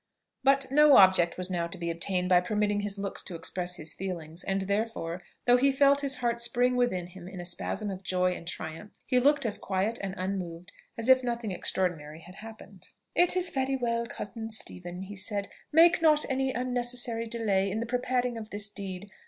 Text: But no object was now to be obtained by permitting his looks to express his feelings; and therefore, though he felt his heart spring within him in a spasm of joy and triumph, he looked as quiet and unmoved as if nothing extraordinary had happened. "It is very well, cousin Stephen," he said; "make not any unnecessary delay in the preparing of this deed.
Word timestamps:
But 0.43 0.71
no 0.71 0.97
object 0.97 1.37
was 1.37 1.51
now 1.51 1.67
to 1.67 1.77
be 1.77 1.91
obtained 1.91 2.27
by 2.27 2.41
permitting 2.41 2.79
his 2.79 2.97
looks 2.97 3.21
to 3.21 3.35
express 3.35 3.75
his 3.75 3.93
feelings; 3.93 4.43
and 4.43 4.61
therefore, 4.61 5.21
though 5.45 5.57
he 5.57 5.71
felt 5.71 6.01
his 6.01 6.15
heart 6.15 6.41
spring 6.41 6.75
within 6.75 7.05
him 7.05 7.27
in 7.27 7.39
a 7.39 7.45
spasm 7.45 7.91
of 7.91 8.01
joy 8.01 8.31
and 8.33 8.47
triumph, 8.47 8.99
he 9.05 9.19
looked 9.19 9.45
as 9.45 9.59
quiet 9.59 9.99
and 10.01 10.15
unmoved 10.17 10.71
as 10.97 11.07
if 11.07 11.23
nothing 11.23 11.51
extraordinary 11.51 12.21
had 12.21 12.33
happened. 12.33 12.87
"It 13.13 13.35
is 13.37 13.51
very 13.51 13.75
well, 13.75 14.07
cousin 14.07 14.49
Stephen," 14.49 15.03
he 15.03 15.15
said; 15.15 15.49
"make 15.71 16.01
not 16.01 16.25
any 16.27 16.51
unnecessary 16.51 17.27
delay 17.27 17.69
in 17.69 17.79
the 17.79 17.85
preparing 17.85 18.39
of 18.39 18.49
this 18.49 18.71
deed. 18.71 19.11